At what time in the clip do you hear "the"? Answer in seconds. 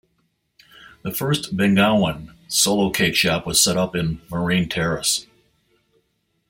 1.03-1.11